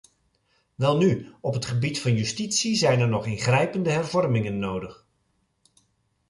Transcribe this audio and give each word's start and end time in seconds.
Welnu, 0.75 1.31
op 1.41 1.53
het 1.53 1.65
gebied 1.65 2.01
van 2.01 2.15
justitie 2.15 2.75
zijn 2.75 2.99
er 2.99 3.07
nog 3.07 3.25
ingrijpende 3.25 3.89
hervormingen 3.91 4.59
nodig. 4.59 5.05